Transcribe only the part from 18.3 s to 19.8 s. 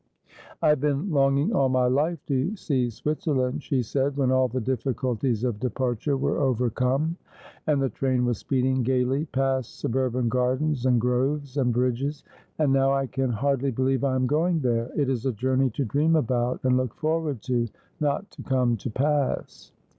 to come to pass.'